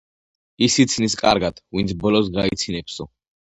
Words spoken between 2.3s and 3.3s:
გაიცინებსო.“